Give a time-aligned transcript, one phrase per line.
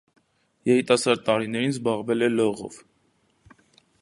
[0.69, 2.81] Երիտասարդ տարիներին զբաղվել է լողով։